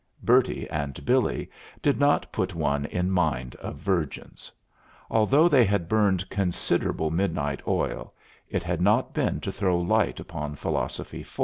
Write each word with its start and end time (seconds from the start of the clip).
Bertie 0.23 0.67
and 0.71 1.05
Billy 1.05 1.47
did 1.83 1.99
not 1.99 2.31
put 2.31 2.55
one 2.55 2.85
in 2.85 3.11
mind 3.11 3.53
of 3.57 3.75
virgins: 3.75 4.51
although 5.11 5.47
they 5.47 5.63
had 5.63 5.87
burned 5.87 6.27
considerable 6.27 7.11
midnight 7.11 7.61
oil, 7.67 8.11
it 8.49 8.63
had 8.63 8.81
not 8.81 9.13
been 9.13 9.39
to 9.41 9.51
throw 9.51 9.79
light 9.79 10.19
upon 10.19 10.55
Philosophy 10.55 11.21
4. 11.21 11.39